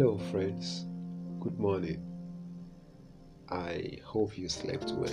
[0.00, 0.86] Hello, friends.
[1.40, 2.02] Good morning.
[3.50, 5.12] I hope you slept well.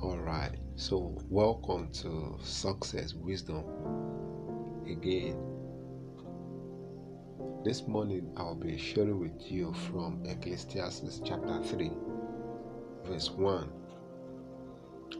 [0.00, 0.54] All right.
[0.76, 3.64] So, welcome to Success Wisdom
[4.88, 5.36] again.
[7.64, 11.90] This morning, I'll be sharing with you from Ecclesiastes chapter 3,
[13.06, 13.72] verse 1.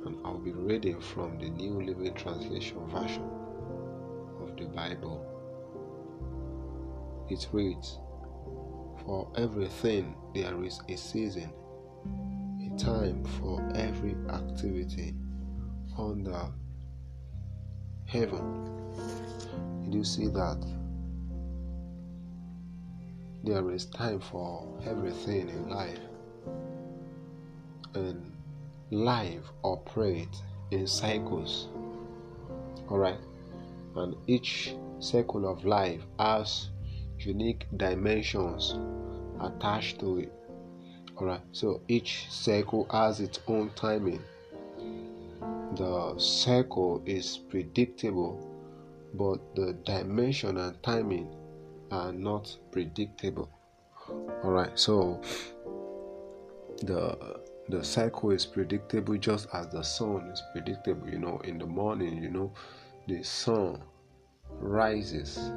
[0.06, 3.28] And I'll be reading from the New Living Translation version
[4.40, 5.37] of the Bible.
[7.28, 7.98] It reads,
[9.04, 11.52] For everything there is a season,
[12.64, 15.14] a time for every activity
[15.98, 16.50] under
[18.06, 18.64] heaven.
[19.84, 20.64] Did you see that?
[23.44, 26.00] There is time for everything in life.
[27.94, 28.32] And
[28.90, 31.68] life operates in cycles.
[32.90, 33.20] Alright?
[33.96, 36.70] And each cycle of life has
[37.26, 38.78] unique dimensions
[39.40, 40.32] attached to it.
[41.16, 44.22] Alright, so each cycle has its own timing.
[45.74, 48.38] The cycle is predictable,
[49.14, 51.34] but the dimension and timing
[51.90, 53.50] are not predictable.
[54.44, 55.20] Alright, so
[56.82, 61.08] the the cycle is predictable just as the sun is predictable.
[61.08, 62.52] You know, in the morning, you know,
[63.06, 63.82] the sun
[64.60, 65.50] rises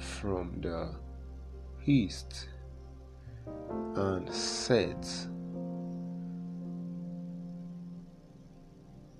[0.00, 0.94] from the
[1.86, 2.48] east
[3.96, 5.28] and sets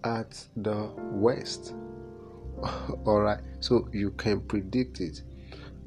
[0.04, 1.74] at the west.
[3.04, 5.22] All right, so you can predict it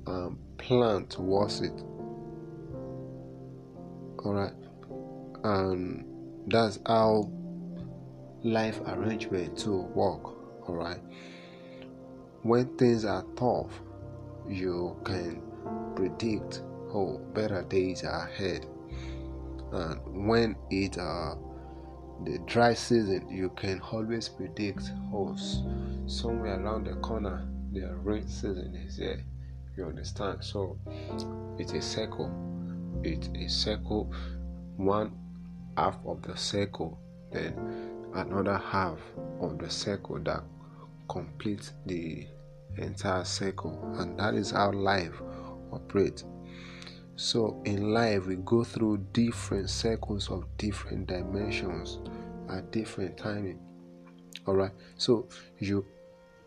[0.08, 1.83] and plan towards it.
[4.23, 4.53] All right,
[5.44, 6.05] and
[6.47, 7.30] that's how
[8.44, 10.25] life arrangement to work.
[10.67, 11.00] All right,
[12.41, 13.81] when things are tough
[14.47, 15.41] you can
[15.95, 16.61] predict
[16.94, 18.66] oh better days are ahead.
[19.72, 21.35] And when it uh
[22.25, 25.35] the dry season you can always predict oh
[26.06, 29.23] somewhere around the corner the rain season is here.
[29.75, 30.44] You understand?
[30.44, 30.78] So
[31.57, 32.31] it's a circle.
[33.03, 34.13] It's a circle.
[34.78, 35.13] One
[35.75, 37.00] half of the circle
[37.34, 37.56] then
[38.13, 39.00] another half
[39.41, 40.44] of the circle that
[41.09, 42.28] completes the
[42.78, 45.22] entire circle, and that is how life
[45.72, 46.25] operates.
[47.16, 52.00] So, in life, we go through different circles of different dimensions
[52.50, 53.59] at different timing.
[54.47, 55.28] All right, so
[55.59, 55.85] you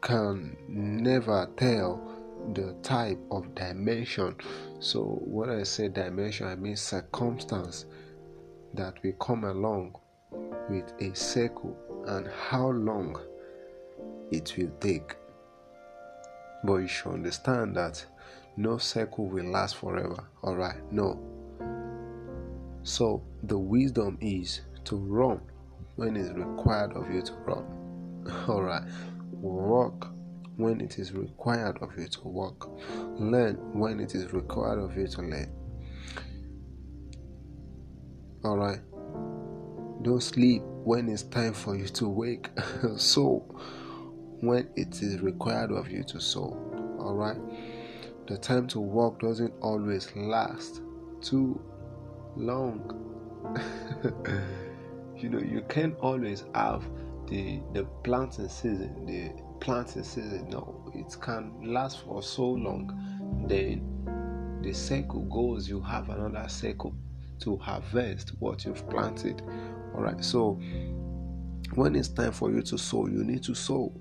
[0.02, 2.12] can never tell
[2.52, 4.36] the type of dimension.
[4.80, 7.86] So, when I say dimension, I mean circumstance
[8.74, 9.96] that we come along
[10.68, 11.76] with a circle
[12.06, 13.16] and how long
[14.30, 15.16] it will take
[16.64, 18.04] but you should understand that
[18.56, 20.24] no cycle will last forever.
[20.42, 21.20] Alright, no.
[22.82, 25.40] So the wisdom is to run
[25.96, 28.24] when it's required of you to run.
[28.48, 28.82] Alright.
[29.32, 30.08] Walk
[30.56, 32.70] when it is required of you to walk.
[33.18, 35.52] Learn when it is required of you to learn.
[38.44, 38.80] Alright.
[40.02, 42.48] Don't sleep when it's time for you to wake.
[42.96, 43.44] so
[44.40, 46.56] when it is required of you to sow.
[46.98, 47.38] All right.
[48.26, 50.82] The time to walk doesn't always last
[51.20, 51.60] too
[52.34, 53.02] long.
[55.16, 56.84] you know, you can't always have
[57.28, 59.30] the the planting season, the
[59.60, 60.48] planting season.
[60.50, 63.44] No, it can last for so long.
[63.46, 66.94] Then the cycle goes, you have another cycle
[67.40, 69.42] to harvest what you've planted.
[69.94, 70.24] All right.
[70.24, 70.60] So
[71.74, 73.92] when it's time for you to sow, you need to sow.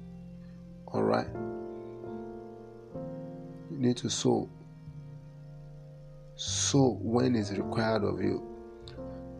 [0.96, 1.28] All right.
[3.70, 4.50] You need to sow.
[6.38, 8.42] Sow when it's required of you.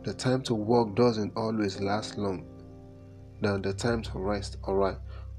[0.04, 2.44] The time to work doesn't always last long
[3.40, 4.58] than the time to rest.
[4.64, 4.98] All right.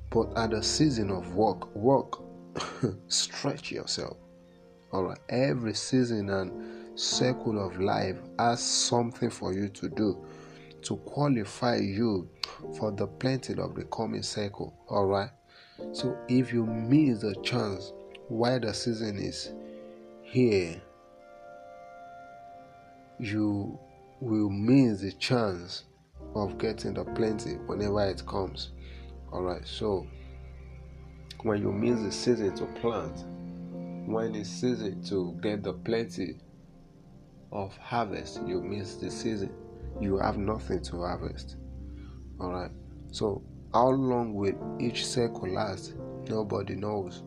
[0.09, 2.19] But at the season of work, work,
[3.09, 4.17] stretch yourself.
[4.91, 5.19] All right.
[5.29, 10.25] Every season and circle of life has something for you to do
[10.81, 12.27] to qualify you
[12.79, 14.73] for the plenty of the coming cycle.
[14.89, 15.29] All right.
[15.93, 17.93] So if you miss the chance
[18.27, 19.51] while the season is
[20.21, 20.81] here,
[23.19, 23.79] you
[24.19, 25.83] will miss the chance
[26.35, 28.71] of getting the plenty whenever it comes.
[29.31, 30.07] Alright, so
[31.43, 33.23] when you miss the season to plant,
[34.07, 36.37] when it's season to get the plenty
[37.51, 39.51] of harvest, you miss the season.
[40.01, 41.57] You have nothing to harvest.
[42.39, 42.71] Alright,
[43.11, 43.43] so
[43.77, 45.93] how long will each circle last?
[46.27, 47.21] Nobody knows.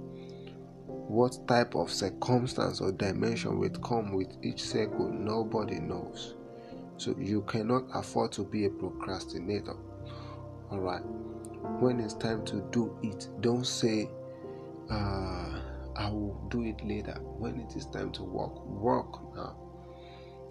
[0.88, 6.34] What type of circumstance or dimension will come with each circle, nobody knows.
[6.96, 9.76] So you cannot afford to be a procrastinator.
[10.72, 11.04] All right.
[11.78, 14.10] When it's time to do it, don't say,
[14.90, 15.60] uh,
[15.94, 17.14] I will do it later.
[17.38, 19.56] When it is time to work, work now.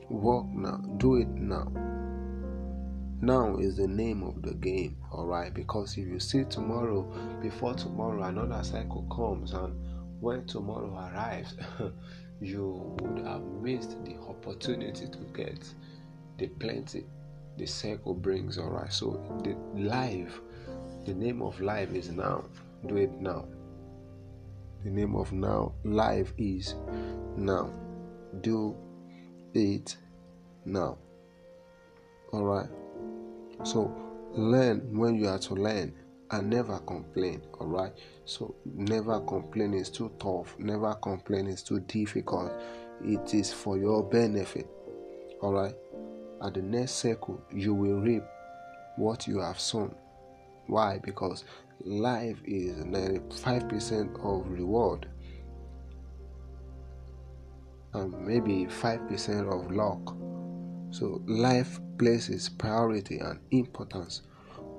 [0.09, 0.77] Work now.
[0.95, 2.08] Do it now.
[3.21, 5.53] Now is the name of the game, all right?
[5.53, 7.01] Because if you see tomorrow,
[7.41, 9.75] before tomorrow, another cycle comes, and
[10.21, 11.55] when tomorrow arrives,
[12.41, 15.67] you would have missed the opportunity to get
[16.37, 17.05] the plenty
[17.59, 18.91] the cycle brings, all right?
[18.91, 20.39] So, the life,
[21.05, 22.45] the name of life is now.
[22.87, 23.45] Do it now.
[24.85, 26.75] The name of now, life is
[27.35, 27.69] now.
[28.39, 28.77] Do
[29.53, 29.97] it
[30.63, 30.97] now.
[32.31, 32.69] All right.
[33.63, 33.93] So
[34.33, 35.93] learn when you are to learn
[36.31, 37.41] and never complain.
[37.59, 37.91] All right.
[38.25, 40.55] So never complain is too tough.
[40.59, 42.51] Never complain is too difficult.
[43.03, 44.67] It is for your benefit.
[45.41, 45.73] All right.
[46.43, 48.23] At the next circle, you will reap
[48.95, 49.93] what you have sown.
[50.67, 50.99] Why?
[51.03, 51.45] Because
[51.81, 55.07] life is 95% of reward
[57.93, 60.15] and maybe 5% of luck.
[60.91, 64.23] So life places priority and importance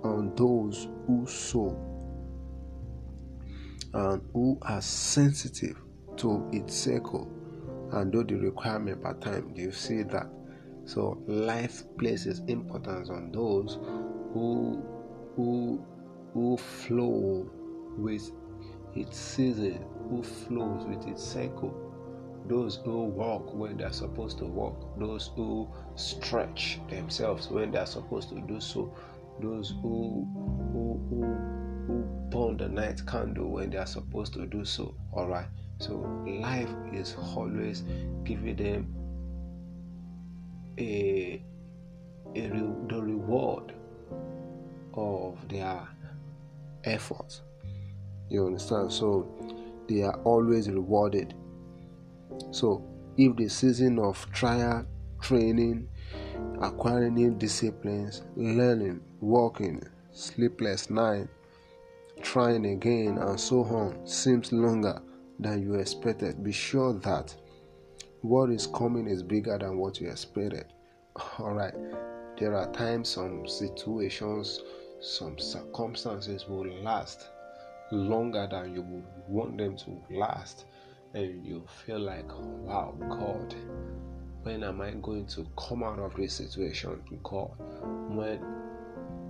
[0.02, 1.86] on those who sow
[3.92, 5.76] and who are sensitive
[6.16, 7.30] to its circle
[7.92, 9.52] and do the requirement per time.
[9.54, 10.28] Do you see that?
[10.84, 13.78] So life places importance on those
[14.32, 14.82] who
[15.36, 15.84] who
[16.32, 17.50] who flow
[17.96, 18.30] with
[18.94, 21.89] its season, who flows with its cycle
[22.46, 28.28] those who walk when they're supposed to walk, those who stretch themselves when they're supposed
[28.30, 28.94] to do so,
[29.40, 30.26] those who
[30.72, 31.24] who who,
[31.86, 34.94] who burn the night candle when they're supposed to do so.
[35.12, 35.46] All right.
[35.78, 35.94] So
[36.26, 37.84] life is always
[38.24, 38.94] giving them
[40.78, 41.42] a,
[42.34, 43.72] a the reward
[44.94, 45.88] of their
[46.84, 47.42] efforts.
[48.28, 48.92] You understand?
[48.92, 49.28] So
[49.88, 51.34] they are always rewarded
[52.50, 52.84] so,
[53.16, 54.86] if the season of trial,
[55.20, 55.88] training,
[56.60, 59.82] acquiring new disciplines, learning, working,
[60.12, 61.28] sleepless night,
[62.22, 65.00] trying again, and so on seems longer
[65.38, 67.34] than you expected, be sure that
[68.22, 70.66] what is coming is bigger than what you expected.
[71.38, 71.74] All right,
[72.38, 74.60] there are times, some situations,
[75.00, 77.28] some circumstances will last
[77.90, 80.66] longer than you would want them to last
[81.14, 83.54] and you feel like, wow, God,
[84.42, 87.02] when am I going to come out of this situation?
[87.22, 87.50] God,
[88.08, 88.40] when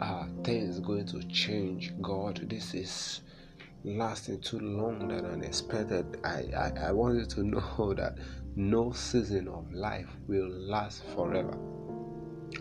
[0.00, 1.92] are things going to change?
[2.02, 3.20] God, this is
[3.84, 6.18] lasting too long than unexpected.
[6.22, 8.18] I, I, I want you to know that
[8.56, 11.56] no season of life will last forever.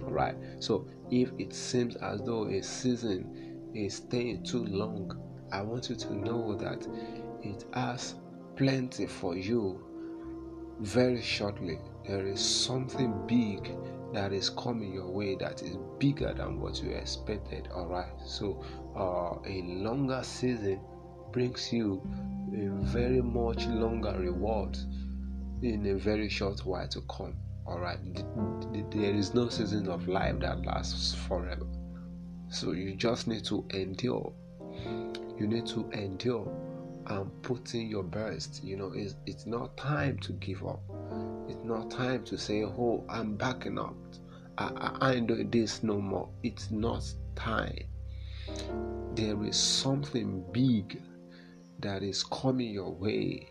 [0.02, 5.12] Alright, so if it seems as though a season is staying too long,
[5.52, 6.88] I want you to know that
[7.42, 8.16] it has
[8.60, 9.82] plenty for you
[10.82, 11.80] very shortly.
[12.06, 13.72] There is something big
[14.14, 17.70] that is coming your way that is bigger than what you expected.
[17.74, 18.62] All right, so
[18.98, 20.82] uh, a longer season
[21.32, 22.02] brings you
[22.54, 24.78] a very much longer reward
[25.62, 27.38] in a very short while to come.
[27.66, 28.00] All right,
[28.92, 31.66] there is no season of life that lasts forever.
[32.50, 34.34] So you just need to endure.
[35.40, 36.69] You need to endure
[37.10, 38.64] and put in your best.
[38.64, 40.82] You know, it's, it's not time to give up.
[41.48, 43.96] It's not time to say, oh, I'm backing up.
[44.58, 46.30] I, I, I ain't doing this no more.
[46.44, 47.04] It's not
[47.36, 47.84] time.
[49.16, 51.02] There is something big
[51.80, 53.50] that is coming your way.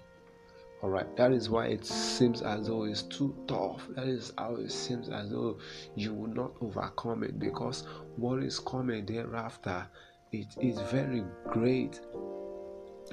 [0.81, 3.83] All right, that is why it seems as though it's too tough.
[3.97, 5.59] That is how it seems as though
[5.97, 7.85] you will not overcome it because
[8.17, 9.89] what is coming thereafter
[10.31, 12.01] it is very great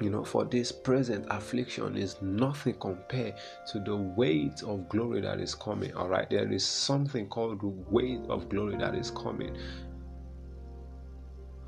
[0.00, 3.34] you know, for this present affliction is nothing compared
[3.72, 5.94] to the weight of glory that is coming.
[5.94, 9.56] All right, there is something called the weight of glory that is coming.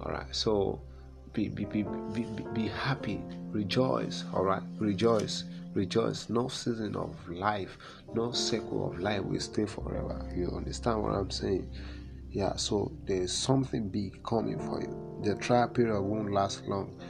[0.00, 0.80] All right, so
[1.32, 3.20] be be be be, be happy,
[3.50, 4.24] rejoice.
[4.34, 5.44] All right, rejoice,
[5.74, 6.28] rejoice.
[6.28, 7.78] No season of life,
[8.14, 10.30] no cycle of life will stay forever.
[10.34, 11.70] You understand what I'm saying?
[12.30, 15.20] Yeah, so there is something big coming for you.
[15.24, 17.00] The trial period won't last long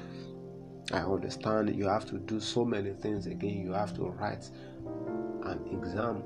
[0.92, 3.60] I understand you have to do so many things again.
[3.60, 4.48] You have to write
[5.44, 6.22] an exam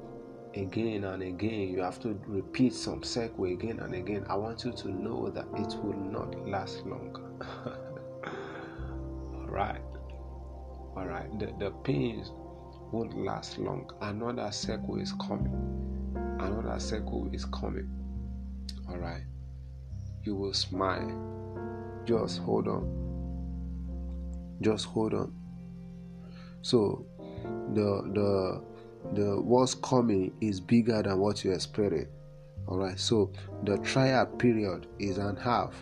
[0.55, 1.69] again and again.
[1.69, 4.25] You have to repeat some circle again and again.
[4.29, 7.17] I want you to know that it will not last long.
[9.35, 9.81] All right.
[10.95, 12.31] All right, the, the pains
[12.93, 13.91] won't last long.
[14.03, 15.55] Another circle is coming.
[16.39, 17.89] Another circle is coming.
[18.91, 19.23] All right,
[20.23, 22.03] you will smile.
[22.05, 23.12] Just hold on.
[24.63, 25.35] Just hold on.
[26.63, 27.05] So,
[27.75, 28.63] the the
[29.15, 32.09] the what's coming is bigger than what you expected.
[32.69, 33.33] All right, so
[33.65, 35.75] the trial period is an half,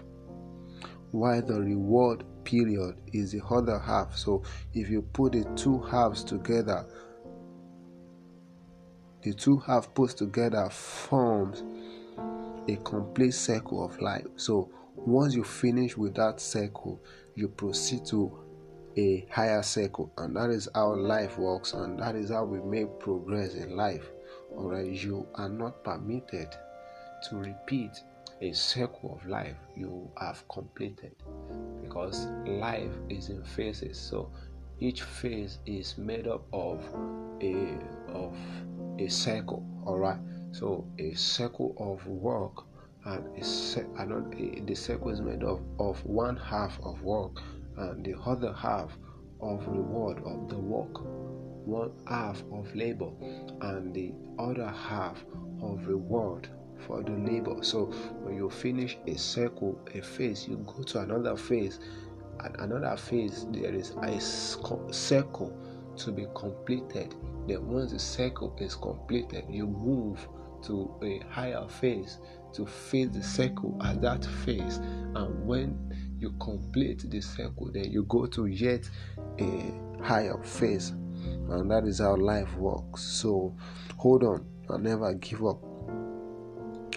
[1.11, 4.17] while the reward period is the other half.
[4.17, 6.87] So if you put the two halves together,
[9.23, 11.63] the two halves put together forms
[12.69, 14.27] a complete circle of life.
[14.37, 17.03] So once you finish with that circle,
[17.35, 18.39] you proceed to
[19.01, 22.99] a higher circle, and that is how life works, and that is how we make
[22.99, 24.11] progress in life.
[24.53, 26.49] Alright, you are not permitted
[27.29, 28.03] to repeat
[28.43, 31.15] a circle of life you have completed
[31.83, 34.31] because life is in phases so
[34.81, 36.83] each phase is made up of
[37.43, 37.77] a
[38.15, 38.35] of
[38.99, 40.19] a circle all right
[40.53, 42.65] so a circle of work
[43.05, 47.43] and a, a, eh, the circle is made of, of one half of work
[47.81, 48.97] and the other half
[49.41, 51.01] of reward of the work
[51.65, 53.11] one half of labor
[53.61, 55.25] and the other half
[55.63, 56.49] of reward
[56.87, 57.63] for the labor.
[57.63, 57.87] So
[58.23, 61.79] when you finish a circle, a phase, you go to another phase.
[62.43, 65.57] At another phase, there is a circle
[65.97, 67.15] to be completed.
[67.47, 70.27] Then once the circle is completed, you move
[70.63, 72.19] to a higher phase
[72.55, 74.79] to face the circle at that phase.
[75.15, 75.90] And when
[76.21, 78.89] you complete the circle, then you go to yet
[79.39, 79.73] a
[80.03, 80.91] higher phase.
[80.91, 83.03] And that is how life works.
[83.03, 83.55] So
[83.97, 85.63] hold on and never give up.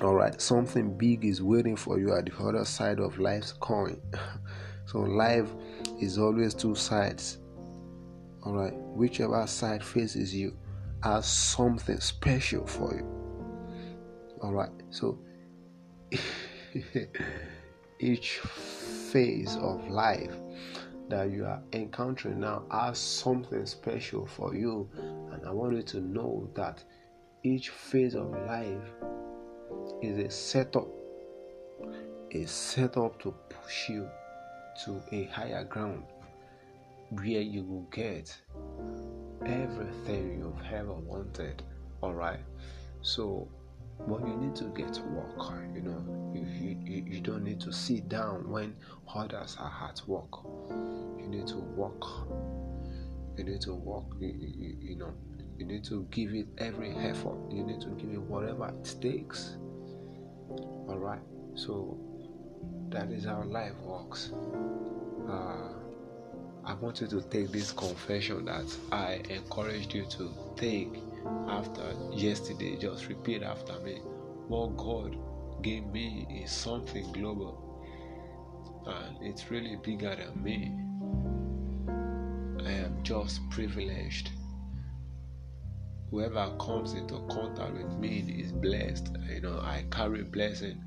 [0.01, 4.01] All right, something big is waiting for you at the other side of life's coin.
[4.85, 5.49] so, life
[6.01, 7.37] is always two sides.
[8.43, 10.57] All right, whichever side faces you
[11.03, 13.05] has something special for you.
[14.41, 15.19] All right, so
[18.03, 20.35] each phase of life
[21.07, 24.89] that you are encountering now has something special for you,
[25.31, 26.83] and I want you to know that
[27.43, 28.89] each phase of life
[30.01, 30.87] is a setup,
[32.31, 34.09] a setup to push you
[34.83, 36.03] to a higher ground
[37.09, 38.35] where you will get
[39.45, 41.63] everything you've ever wanted.
[42.01, 42.39] All right,
[43.01, 43.47] so
[44.07, 45.53] but you need to get work.
[45.73, 48.75] You know, you, you, you don't need to sit down when
[49.13, 50.43] others are at work.
[51.19, 52.03] You need to work.
[53.37, 54.05] You need to work.
[54.19, 55.13] You, you, you know,
[55.57, 57.37] you need to give it every effort.
[57.51, 59.55] You need to give it whatever it takes
[60.87, 61.21] all right,
[61.55, 61.97] so
[62.89, 64.31] that is how life works.
[65.27, 65.69] Uh,
[66.65, 70.93] I want you to take this confession that I encouraged you to take
[71.47, 72.77] after yesterday.
[72.77, 74.01] Just repeat after me.
[74.47, 75.17] What God
[75.61, 77.85] gave me is something global,
[78.85, 80.71] and it's really bigger than me.
[82.65, 84.29] I am just privileged
[86.13, 89.17] whoever comes into contact with me is blessed.
[89.27, 90.79] You know, I carry blessing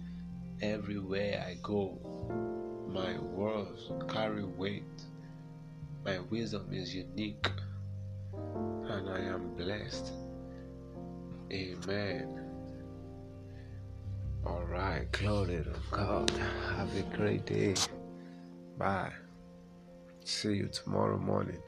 [0.62, 1.98] everywhere I go.
[2.86, 4.84] My words carry weight.
[6.04, 7.50] My wisdom is unique.
[8.34, 10.12] And I am blessed.
[11.52, 12.50] Amen.
[14.46, 16.30] All right, glory to God.
[16.76, 17.74] Have a great day.
[18.78, 19.12] Bye.
[20.24, 21.62] See you tomorrow morning.